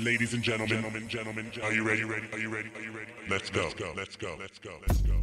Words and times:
Ladies 0.00 0.34
and 0.34 0.42
gentlemen, 0.42 0.68
gentlemen, 0.82 1.08
gentlemen, 1.08 1.52
are 1.62 1.72
you 1.72 1.86
ready? 1.86 2.02
Ready? 2.02 2.26
Are 2.32 2.38
you 2.38 2.48
ready? 2.48 2.68
Are 2.74 2.82
you 2.82 2.90
ready? 2.90 3.12
Let's 3.30 3.48
go. 3.48 3.62
Let's 3.62 3.74
go. 3.76 3.92
Let's 3.96 4.16
go. 4.16 4.36
Let's 4.40 4.58
go. 4.58 4.72
Let's 4.84 5.00
go. 5.02 5.14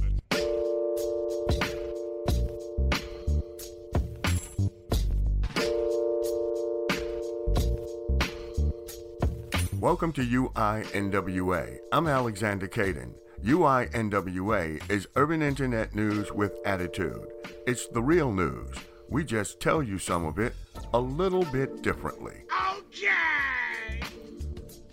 Welcome 9.78 10.14
to 10.14 10.22
UINWA. 10.22 11.80
I'm 11.92 12.08
Alexander 12.08 12.70
Kaydin. 12.70 13.16
UINWA 13.44 14.90
is 14.90 15.06
urban 15.18 15.42
internet 15.42 15.94
news 15.94 16.32
with 16.32 16.54
attitude. 16.66 17.28
It's 17.68 17.88
the 17.88 18.02
real 18.02 18.32
news. 18.32 18.70
We 19.10 19.26
just 19.26 19.60
tell 19.60 19.84
you 19.84 19.98
some 20.00 20.26
of 20.26 20.40
it 20.40 20.54
a 20.94 21.00
little 21.00 21.44
bit 21.44 21.82
differently. 21.82 22.46
Okay. 22.78 23.61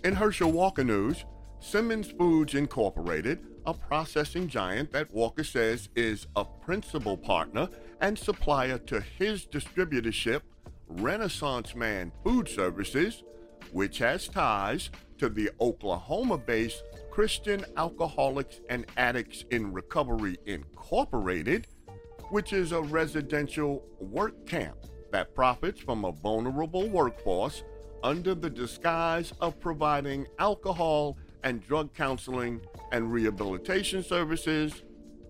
In 0.04 0.14
Herschel 0.14 0.52
Walker 0.52 0.84
news, 0.84 1.24
Simmons 1.58 2.12
Foods 2.12 2.54
Incorporated, 2.54 3.40
a 3.66 3.74
processing 3.74 4.46
giant 4.46 4.92
that 4.92 5.12
Walker 5.12 5.42
says 5.42 5.88
is 5.96 6.28
a 6.36 6.44
principal 6.44 7.16
partner 7.16 7.68
and 8.00 8.16
supplier 8.16 8.78
to 8.78 9.00
his 9.00 9.44
distributorship, 9.44 10.42
Renaissance 10.86 11.74
Man 11.74 12.12
Food 12.22 12.48
Services, 12.48 13.24
which 13.72 13.98
has 13.98 14.28
ties 14.28 14.90
to 15.18 15.28
the 15.28 15.50
Oklahoma 15.60 16.38
based 16.38 16.84
Christian 17.10 17.64
Alcoholics 17.76 18.60
and 18.70 18.86
Addicts 18.96 19.44
in 19.50 19.72
Recovery 19.72 20.36
Incorporated, 20.46 21.66
which 22.30 22.52
is 22.52 22.70
a 22.70 22.80
residential 22.80 23.84
work 23.98 24.46
camp 24.46 24.76
that 25.10 25.34
profits 25.34 25.80
from 25.80 26.04
a 26.04 26.12
vulnerable 26.12 26.88
workforce 26.88 27.64
under 28.02 28.34
the 28.34 28.50
disguise 28.50 29.32
of 29.40 29.58
providing 29.60 30.26
alcohol 30.38 31.16
and 31.44 31.66
drug 31.66 31.94
counseling 31.94 32.60
and 32.92 33.12
rehabilitation 33.12 34.02
services, 34.02 34.82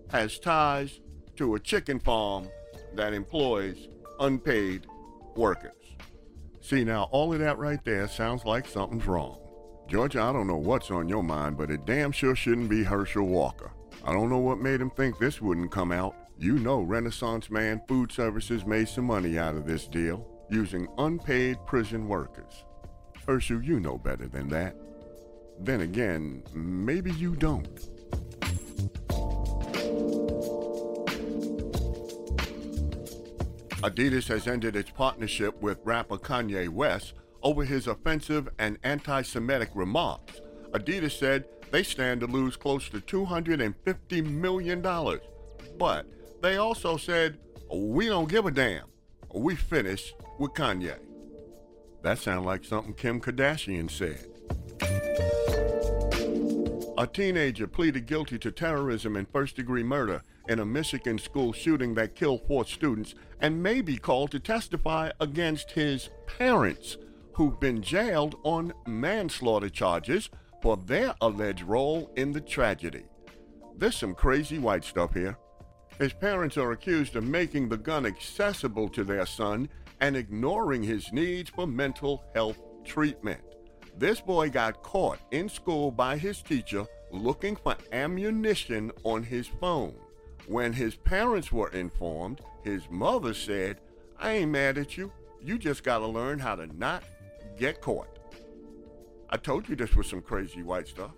has 0.09 0.39
ties 0.39 0.99
to 1.35 1.55
a 1.55 1.59
chicken 1.59 1.99
farm 1.99 2.47
that 2.95 3.13
employs 3.13 3.87
unpaid 4.19 4.85
workers. 5.35 5.71
See, 6.61 6.83
now 6.83 7.03
all 7.11 7.33
of 7.33 7.39
that 7.39 7.57
right 7.57 7.83
there 7.83 8.07
sounds 8.07 8.45
like 8.45 8.67
something's 8.67 9.05
wrong. 9.05 9.39
Georgia, 9.87 10.21
I 10.21 10.31
don't 10.31 10.47
know 10.47 10.57
what's 10.57 10.91
on 10.91 11.09
your 11.09 11.23
mind, 11.23 11.57
but 11.57 11.71
it 11.71 11.85
damn 11.85 12.11
sure 12.11 12.35
shouldn't 12.35 12.69
be 12.69 12.83
Herschel 12.83 13.25
Walker. 13.25 13.71
I 14.03 14.13
don't 14.13 14.29
know 14.29 14.37
what 14.37 14.59
made 14.59 14.81
him 14.81 14.91
think 14.91 15.17
this 15.17 15.41
wouldn't 15.41 15.71
come 15.71 15.91
out. 15.91 16.15
You 16.37 16.59
know 16.59 16.81
Renaissance 16.81 17.49
Man 17.49 17.81
Food 17.87 18.11
Services 18.11 18.65
made 18.65 18.87
some 18.87 19.05
money 19.05 19.37
out 19.37 19.55
of 19.55 19.65
this 19.65 19.87
deal 19.87 20.25
using 20.49 20.87
unpaid 20.97 21.57
prison 21.65 22.07
workers. 22.07 22.65
Herschel, 23.29 23.61
you 23.61 23.79
know 23.79 23.99
better 23.99 24.27
than 24.27 24.49
that. 24.49 24.75
Then 25.59 25.81
again, 25.81 26.41
maybe 26.51 27.11
you 27.11 27.35
don't. 27.35 27.79
Adidas 33.83 34.27
has 34.29 34.47
ended 34.47 34.75
its 34.75 34.89
partnership 34.89 35.61
with 35.61 35.77
rapper 35.83 36.17
Kanye 36.17 36.69
West 36.69 37.13
over 37.43 37.63
his 37.63 37.85
offensive 37.85 38.49
and 38.57 38.79
anti 38.83 39.21
Semitic 39.21 39.69
remarks. 39.75 40.41
Adidas 40.71 41.19
said 41.19 41.45
they 41.69 41.83
stand 41.83 42.21
to 42.21 42.25
lose 42.25 42.55
close 42.55 42.89
to 42.89 42.99
$250 42.99 44.25
million. 44.25 44.81
But 45.77 46.07
they 46.41 46.57
also 46.57 46.97
said, 46.97 47.37
we 47.71 48.07
don't 48.07 48.27
give 48.27 48.47
a 48.47 48.51
damn. 48.51 48.87
We 49.31 49.55
finished 49.55 50.15
with 50.39 50.53
Kanye. 50.53 50.97
That 52.01 52.17
sounds 52.17 52.45
like 52.45 52.63
something 52.63 52.93
Kim 52.93 53.19
Kardashian 53.19 53.89
said. 53.89 54.25
A 56.97 57.07
teenager 57.07 57.65
pleaded 57.65 58.07
guilty 58.07 58.37
to 58.39 58.51
terrorism 58.51 59.15
and 59.15 59.25
first 59.29 59.55
degree 59.55 59.83
murder 59.83 60.21
in 60.49 60.59
a 60.59 60.65
Michigan 60.65 61.17
school 61.17 61.53
shooting 61.53 61.93
that 61.93 62.15
killed 62.15 62.45
four 62.45 62.65
students 62.65 63.15
and 63.39 63.63
may 63.63 63.81
be 63.81 63.97
called 63.97 64.31
to 64.31 64.39
testify 64.39 65.09
against 65.21 65.71
his 65.71 66.09
parents, 66.25 66.97
who've 67.33 67.59
been 67.59 67.81
jailed 67.81 68.35
on 68.43 68.73
manslaughter 68.85 69.69
charges 69.69 70.29
for 70.61 70.75
their 70.75 71.15
alleged 71.21 71.63
role 71.63 72.11
in 72.17 72.33
the 72.33 72.41
tragedy. 72.41 73.03
There's 73.77 73.95
some 73.95 74.13
crazy 74.13 74.59
white 74.59 74.83
stuff 74.83 75.13
here. 75.13 75.37
His 75.99 76.13
parents 76.13 76.57
are 76.57 76.71
accused 76.71 77.17
of 77.17 77.25
making 77.25 77.67
the 77.67 77.77
gun 77.77 78.05
accessible 78.05 78.87
to 78.89 79.03
their 79.03 79.25
son 79.25 79.67
and 79.99 80.15
ignoring 80.15 80.81
his 80.81 81.11
needs 81.11 81.49
for 81.49 81.67
mental 81.67 82.23
health 82.33 82.57
treatment. 82.85 83.41
This 83.97 84.21
boy 84.21 84.49
got 84.49 84.81
caught 84.81 85.19
in 85.31 85.49
school 85.49 85.91
by 85.91 86.17
his 86.17 86.41
teacher 86.41 86.85
looking 87.11 87.57
for 87.57 87.75
ammunition 87.91 88.91
on 89.03 89.23
his 89.23 89.47
phone. 89.47 89.93
When 90.47 90.71
his 90.71 90.95
parents 90.95 91.51
were 91.51 91.69
informed, 91.69 92.39
his 92.63 92.89
mother 92.89 93.33
said, 93.33 93.81
I 94.17 94.31
ain't 94.31 94.51
mad 94.51 94.77
at 94.77 94.97
you. 94.97 95.11
You 95.41 95.57
just 95.57 95.83
got 95.83 95.99
to 95.99 96.07
learn 96.07 96.39
how 96.39 96.55
to 96.55 96.67
not 96.77 97.03
get 97.57 97.81
caught. 97.81 98.19
I 99.29 99.35
told 99.37 99.67
you 99.67 99.75
this 99.75 99.95
was 99.95 100.07
some 100.07 100.21
crazy 100.21 100.63
white 100.63 100.87
stuff. 100.87 101.11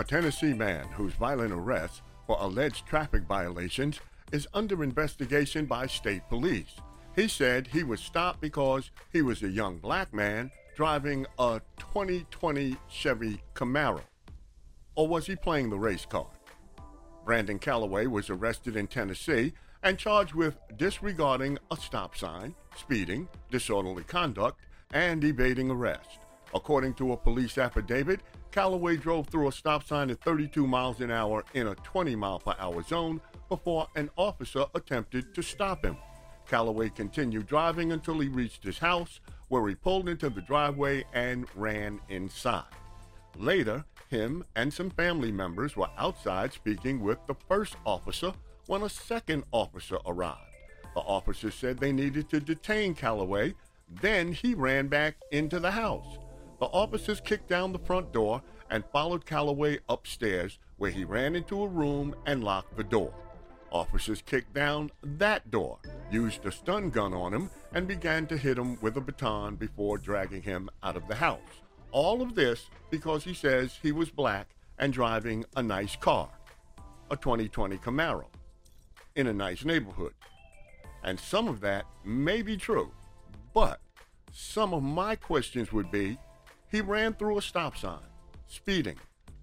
A 0.00 0.02
Tennessee 0.02 0.54
man 0.54 0.86
whose 0.94 1.12
violent 1.12 1.52
arrest 1.52 2.00
for 2.26 2.38
alleged 2.40 2.86
traffic 2.86 3.24
violations 3.24 4.00
is 4.32 4.48
under 4.54 4.82
investigation 4.82 5.66
by 5.66 5.86
state 5.88 6.22
police. 6.30 6.74
He 7.14 7.28
said 7.28 7.66
he 7.66 7.84
was 7.84 8.00
stopped 8.00 8.40
because 8.40 8.90
he 9.12 9.20
was 9.20 9.42
a 9.42 9.50
young 9.50 9.76
black 9.76 10.14
man 10.14 10.52
driving 10.74 11.26
a 11.38 11.60
2020 11.76 12.78
Chevy 12.88 13.42
Camaro. 13.52 14.00
Or 14.94 15.06
was 15.06 15.26
he 15.26 15.36
playing 15.36 15.68
the 15.68 15.78
race 15.78 16.06
card? 16.06 16.38
Brandon 17.26 17.58
Calloway 17.58 18.06
was 18.06 18.30
arrested 18.30 18.76
in 18.76 18.86
Tennessee 18.86 19.52
and 19.82 19.98
charged 19.98 20.32
with 20.32 20.56
disregarding 20.78 21.58
a 21.70 21.76
stop 21.76 22.16
sign, 22.16 22.54
speeding, 22.74 23.28
disorderly 23.50 24.04
conduct, 24.04 24.60
and 24.94 25.22
evading 25.22 25.70
arrest. 25.70 26.20
According 26.54 26.94
to 26.94 27.12
a 27.12 27.16
police 27.16 27.58
affidavit, 27.58 28.20
Calloway 28.50 28.96
drove 28.96 29.28
through 29.28 29.48
a 29.48 29.52
stop 29.52 29.84
sign 29.84 30.10
at 30.10 30.20
32 30.20 30.66
miles 30.66 31.00
an 31.00 31.10
hour 31.10 31.44
in 31.54 31.68
a 31.68 31.74
20 31.76 32.16
mile 32.16 32.40
per 32.40 32.54
hour 32.58 32.82
zone 32.82 33.20
before 33.48 33.86
an 33.96 34.10
officer 34.16 34.64
attempted 34.74 35.34
to 35.34 35.42
stop 35.42 35.84
him. 35.84 35.96
Calloway 36.48 36.88
continued 36.88 37.46
driving 37.46 37.92
until 37.92 38.18
he 38.18 38.28
reached 38.28 38.64
his 38.64 38.78
house, 38.78 39.20
where 39.48 39.68
he 39.68 39.74
pulled 39.74 40.08
into 40.08 40.28
the 40.30 40.40
driveway 40.40 41.04
and 41.12 41.46
ran 41.54 42.00
inside. 42.08 42.64
Later, 43.36 43.84
him 44.08 44.44
and 44.56 44.72
some 44.72 44.90
family 44.90 45.30
members 45.30 45.76
were 45.76 45.90
outside 45.96 46.52
speaking 46.52 47.00
with 47.00 47.18
the 47.28 47.36
first 47.48 47.76
officer 47.86 48.32
when 48.66 48.82
a 48.82 48.88
second 48.88 49.44
officer 49.52 49.98
arrived. 50.06 50.40
The 50.94 51.00
officer 51.00 51.52
said 51.52 51.78
they 51.78 51.92
needed 51.92 52.28
to 52.30 52.40
detain 52.40 52.94
Calloway. 52.94 53.54
Then 54.00 54.32
he 54.32 54.54
ran 54.54 54.88
back 54.88 55.16
into 55.30 55.60
the 55.60 55.70
house. 55.70 56.18
The 56.60 56.66
officers 56.66 57.22
kicked 57.22 57.48
down 57.48 57.72
the 57.72 57.78
front 57.78 58.12
door 58.12 58.42
and 58.68 58.84
followed 58.92 59.24
Calloway 59.24 59.78
upstairs, 59.88 60.58
where 60.76 60.90
he 60.90 61.04
ran 61.04 61.34
into 61.34 61.62
a 61.62 61.68
room 61.68 62.14
and 62.26 62.44
locked 62.44 62.76
the 62.76 62.84
door. 62.84 63.14
Officers 63.72 64.20
kicked 64.20 64.52
down 64.52 64.90
that 65.02 65.50
door, 65.50 65.78
used 66.10 66.44
a 66.44 66.52
stun 66.52 66.90
gun 66.90 67.14
on 67.14 67.32
him, 67.32 67.50
and 67.72 67.88
began 67.88 68.26
to 68.26 68.36
hit 68.36 68.58
him 68.58 68.78
with 68.82 68.98
a 68.98 69.00
baton 69.00 69.56
before 69.56 69.96
dragging 69.96 70.42
him 70.42 70.68
out 70.82 70.96
of 70.96 71.08
the 71.08 71.14
house. 71.14 71.62
All 71.92 72.20
of 72.20 72.34
this 72.34 72.68
because 72.90 73.24
he 73.24 73.32
says 73.32 73.78
he 73.82 73.90
was 73.90 74.10
black 74.10 74.48
and 74.78 74.92
driving 74.92 75.46
a 75.56 75.62
nice 75.62 75.96
car, 75.96 76.28
a 77.10 77.16
2020 77.16 77.78
Camaro, 77.78 78.26
in 79.16 79.28
a 79.28 79.32
nice 79.32 79.64
neighborhood. 79.64 80.12
And 81.02 81.18
some 81.18 81.48
of 81.48 81.60
that 81.60 81.86
may 82.04 82.42
be 82.42 82.58
true, 82.58 82.92
but 83.54 83.80
some 84.32 84.74
of 84.74 84.82
my 84.82 85.16
questions 85.16 85.72
would 85.72 85.90
be 85.90 86.18
he 86.70 86.80
ran 86.80 87.14
through 87.14 87.38
a 87.38 87.42
stop 87.42 87.76
sign, 87.76 87.98
speeding. 88.46 88.96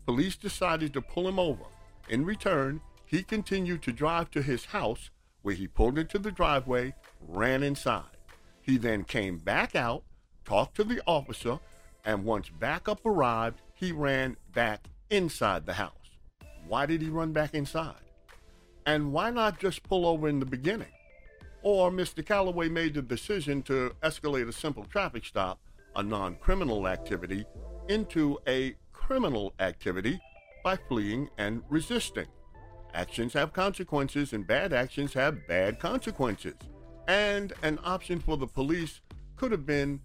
Police 0.05 0.35
decided 0.35 0.93
to 0.93 1.01
pull 1.01 1.27
him 1.27 1.39
over. 1.39 1.63
In 2.09 2.25
return, 2.25 2.81
he 3.05 3.23
continued 3.23 3.81
to 3.83 3.91
drive 3.91 4.31
to 4.31 4.41
his 4.41 4.65
house, 4.65 5.09
where 5.41 5.55
he 5.55 5.67
pulled 5.67 5.97
into 5.97 6.19
the 6.19 6.31
driveway, 6.31 6.93
ran 7.27 7.63
inside. 7.63 8.17
He 8.61 8.77
then 8.77 9.03
came 9.03 9.37
back 9.37 9.75
out, 9.75 10.03
talked 10.45 10.75
to 10.75 10.83
the 10.83 11.01
officer, 11.05 11.59
and 12.05 12.23
once 12.23 12.49
backup 12.49 13.05
arrived, 13.05 13.61
he 13.73 13.91
ran 13.91 14.37
back 14.53 14.87
inside 15.09 15.65
the 15.65 15.73
house. 15.73 15.91
Why 16.67 16.85
did 16.85 17.01
he 17.01 17.09
run 17.09 17.33
back 17.33 17.53
inside? 17.53 17.95
And 18.85 19.11
why 19.11 19.31
not 19.31 19.59
just 19.59 19.83
pull 19.83 20.05
over 20.05 20.27
in 20.27 20.39
the 20.39 20.45
beginning? 20.45 20.87
or 21.61 21.91
Mr. 21.91 22.25
Calloway 22.25 22.69
made 22.69 22.93
the 22.93 23.01
decision 23.01 23.61
to 23.63 23.93
escalate 24.01 24.47
a 24.47 24.53
simple 24.53 24.85
traffic 24.85 25.25
stop, 25.25 25.59
a 25.97 26.03
non 26.03 26.35
criminal 26.35 26.87
activity, 26.87 27.45
into 27.89 28.37
a 28.47 28.75
criminal 28.93 29.53
activity 29.59 30.19
by 30.63 30.77
fleeing 30.87 31.29
and 31.37 31.61
resisting. 31.69 32.27
Actions 32.93 33.33
have 33.33 33.51
consequences, 33.51 34.33
and 34.33 34.47
bad 34.47 34.73
actions 34.73 35.13
have 35.13 35.47
bad 35.47 35.79
consequences. 35.79 36.55
And 37.07 37.53
an 37.63 37.79
option 37.83 38.19
for 38.19 38.37
the 38.37 38.47
police 38.47 39.01
could 39.35 39.51
have 39.51 39.65
been 39.65 39.99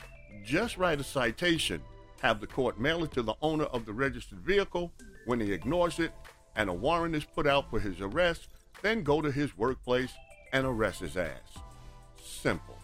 just 0.45 0.77
write 0.77 1.01
a 1.01 1.05
citation, 1.05 1.81
have 2.21 2.41
the 2.41 2.47
court 2.47 2.81
mail 2.81 3.05
it 3.05 3.13
to 3.13 3.23
the 3.23 3.35
owner 3.43 3.65
of 3.65 3.87
the 3.87 3.93
registered 3.93 4.41
vehicle. 4.41 4.93
When 5.27 5.41
he 5.41 5.53
ignores 5.53 5.99
it 5.99 6.13
and 6.57 6.69
a 6.69 6.73
warrant 6.73 7.15
is 7.15 7.25
put 7.25 7.47
out 7.47 7.71
for 7.71 7.81
his 7.81 8.01
arrest, 8.01 8.49
then 8.83 9.03
go 9.03 9.21
to 9.21 9.31
his 9.31 9.57
workplace 9.57 10.13
and 10.53 10.67
arrest 10.67 11.01
his 11.01 11.17
ass. 11.17 11.59
Simple. 12.23 12.82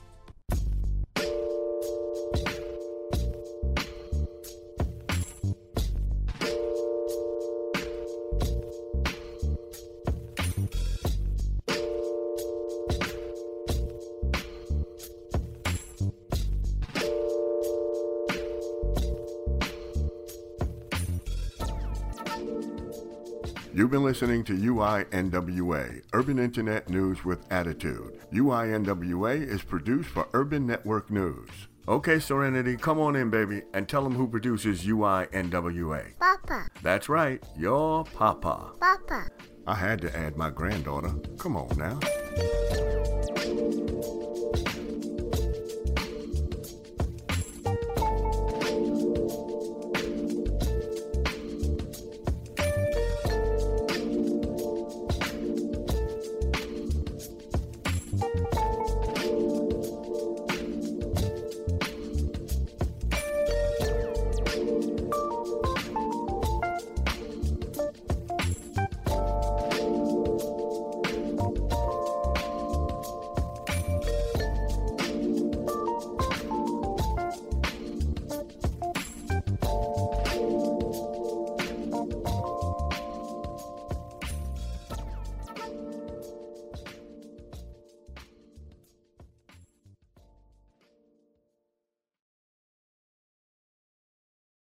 You've 23.79 23.93
been 23.93 24.03
listening 24.03 24.43
to 24.43 24.55
UINWA, 24.55 26.03
Urban 26.13 26.41
Internet 26.41 26.89
News 26.89 27.25
with 27.25 27.47
Attitude. 27.53 28.19
UINWA 28.33 29.41
is 29.49 29.63
produced 29.63 30.09
for 30.09 30.27
Urban 30.33 30.67
Network 30.67 31.13
News. 31.13 31.49
Okay, 31.87 32.19
Serenity, 32.19 32.77
come 32.77 32.99
on 32.99 33.15
in, 33.15 33.31
baby, 33.31 33.63
and 33.75 33.89
tell 33.89 34.03
them 34.03 34.17
who 34.17 34.27
produces 34.27 34.83
UINWA. 34.85 36.19
Papa, 36.19 36.67
That's 36.83 37.09
right, 37.09 37.41
your 37.57 38.03
papa. 38.03 38.73
Papa. 38.81 39.29
I 39.69 39.77
had 39.77 40.01
to 40.01 40.17
add 40.17 40.37
my 40.37 40.51
granddaughter. 40.51 41.15
Come 41.39 41.57
on 41.57 41.69
now. 41.79 42.01